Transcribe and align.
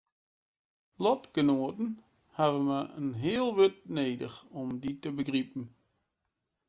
Lotgenoaten 1.03 1.89
hawwe 2.37 2.61
mar 2.69 2.85
in 2.99 3.09
heal 3.23 3.49
wurd 3.55 3.77
nedich 3.97 4.37
om 4.59 4.67
dy 4.81 4.91
te 5.01 5.09
begripen. 5.17 5.65